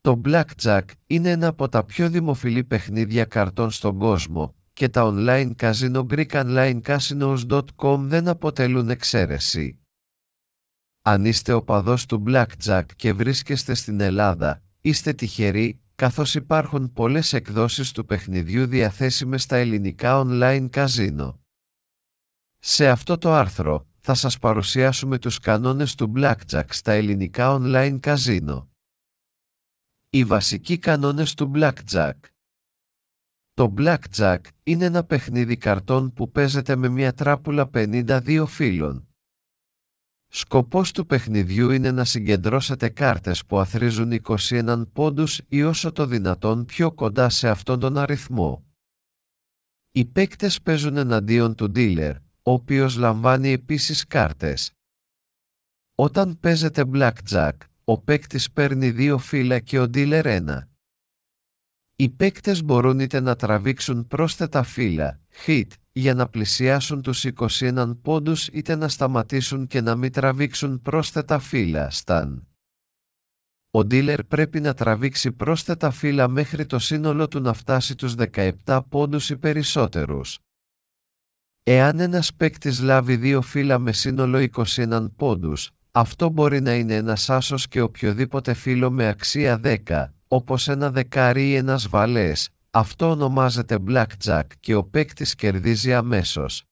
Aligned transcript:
Το 0.00 0.20
Blackjack 0.24 0.82
είναι 1.06 1.30
ένα 1.30 1.46
από 1.46 1.68
τα 1.68 1.84
πιο 1.84 2.10
δημοφιλή 2.10 2.64
παιχνίδια 2.64 3.24
καρτών 3.24 3.70
στον 3.70 3.98
κόσμο 3.98 4.54
και 4.72 4.88
τα 4.88 5.12
online 5.14 5.52
casino 5.56 6.06
GreekOnlineCasinos.com 6.06 7.98
δεν 7.98 8.28
αποτελούν 8.28 8.90
εξαίρεση. 8.90 9.80
Αν 11.02 11.24
είστε 11.24 11.52
οπαδός 11.52 12.06
του 12.06 12.22
Blackjack 12.26 12.84
και 12.96 13.12
βρίσκεστε 13.12 13.74
στην 13.74 14.00
Ελλάδα, 14.00 14.62
είστε 14.80 15.12
τυχεροί, 15.12 15.80
καθώς 15.94 16.34
υπάρχουν 16.34 16.92
πολλές 16.92 17.32
εκδόσεις 17.32 17.92
του 17.92 18.04
παιχνιδιού 18.04 18.66
διαθέσιμες 18.66 19.42
στα 19.42 19.56
ελληνικά 19.56 20.22
online 20.26 20.70
casino. 20.70 21.34
Σε 22.58 22.88
αυτό 22.88 23.18
το 23.18 23.32
άρθρο, 23.32 23.86
θα 24.00 24.14
σας 24.14 24.38
παρουσιάσουμε 24.38 25.18
τους 25.18 25.38
κανόνες 25.38 25.94
του 25.94 26.12
Blackjack 26.16 26.64
στα 26.68 26.92
ελληνικά 26.92 27.58
online 27.60 28.00
casino. 28.00 28.69
Οι 30.12 30.24
βασικοί 30.24 30.78
κανόνες 30.78 31.34
του 31.34 31.50
Blackjack 31.54 32.12
Το 33.54 33.74
Blackjack 33.78 34.38
είναι 34.62 34.84
ένα 34.84 35.04
παιχνίδι 35.04 35.56
καρτών 35.56 36.12
που 36.12 36.30
παίζεται 36.30 36.76
με 36.76 36.88
μια 36.88 37.12
τράπουλα 37.12 37.70
52 37.74 38.44
φύλων. 38.46 39.08
Σκοπός 40.28 40.92
του 40.92 41.06
παιχνιδιού 41.06 41.70
είναι 41.70 41.90
να 41.90 42.04
συγκεντρώσετε 42.04 42.88
κάρτες 42.88 43.46
που 43.46 43.58
αθρίζουν 43.58 44.20
21 44.22 44.82
πόντους 44.92 45.40
ή 45.48 45.62
όσο 45.62 45.92
το 45.92 46.06
δυνατόν 46.06 46.64
πιο 46.64 46.92
κοντά 46.92 47.28
σε 47.28 47.48
αυτόν 47.48 47.80
τον 47.80 47.98
αριθμό. 47.98 48.64
Οι 49.90 50.04
παίκτες 50.04 50.62
παίζουν 50.62 50.96
εναντίον 50.96 51.54
του 51.54 51.72
dealer, 51.74 52.14
ο 52.42 52.52
οποίος 52.52 52.96
λαμβάνει 52.96 53.50
επίσης 53.50 54.06
κάρτες. 54.06 54.72
Όταν 55.94 56.40
παίζετε 56.40 56.84
blackjack, 56.92 57.52
ο 57.90 57.98
παίκτης 57.98 58.50
παίρνει 58.52 58.90
δύο 58.90 59.18
φύλλα 59.18 59.58
και 59.58 59.80
ο 59.80 59.82
dealer 59.82 60.24
ένα. 60.24 60.68
Οι 61.96 62.08
παίκτες 62.08 62.64
μπορούν 62.64 63.00
είτε 63.00 63.20
να 63.20 63.36
τραβήξουν 63.36 64.06
πρόσθετα 64.06 64.62
φύλλα, 64.62 65.20
hit, 65.46 65.66
για 65.92 66.14
να 66.14 66.28
πλησιάσουν 66.28 67.02
τους 67.02 67.24
21 67.24 67.96
πόντους 68.02 68.46
είτε 68.46 68.74
να 68.74 68.88
σταματήσουν 68.88 69.66
και 69.66 69.80
να 69.80 69.96
μην 69.96 70.12
τραβήξουν 70.12 70.82
πρόσθετα 70.82 71.38
φύλλα, 71.38 71.92
stan. 72.04 72.40
Ο 73.70 73.78
dealer 73.78 74.18
πρέπει 74.28 74.60
να 74.60 74.74
τραβήξει 74.74 75.32
πρόσθετα 75.32 75.90
φύλλα 75.90 76.28
μέχρι 76.28 76.66
το 76.66 76.78
σύνολο 76.78 77.28
του 77.28 77.40
να 77.40 77.52
φτάσει 77.52 77.94
τους 77.94 78.14
17 78.64 78.80
πόντους 78.88 79.30
ή 79.30 79.36
περισσότερους. 79.36 80.38
Εάν 81.62 82.00
ένας 82.00 82.34
παίκτης 82.34 82.80
λάβει 82.80 83.16
δύο 83.16 83.42
φύλλα 83.42 83.78
με 83.78 83.92
σύνολο 83.92 84.38
21 84.38 85.10
πόντους, 85.16 85.70
αυτό 85.92 86.28
μπορεί 86.28 86.60
να 86.60 86.74
είναι 86.74 86.94
ένας 86.94 87.30
άσος 87.30 87.68
και 87.68 87.80
οποιοδήποτε 87.80 88.54
φύλλο 88.54 88.90
με 88.90 89.08
αξία 89.08 89.60
10, 89.64 89.76
όπως 90.28 90.68
ένα 90.68 90.90
δεκάρι 90.90 91.48
ή 91.48 91.54
ένας 91.54 91.88
βαλές. 91.88 92.48
Αυτό 92.70 93.10
ονομάζεται 93.10 93.78
blackjack 93.88 94.42
και 94.60 94.74
ο 94.74 94.84
παίκτης 94.84 95.34
κερδίζει 95.34 95.94
αμέσως. 95.94 96.69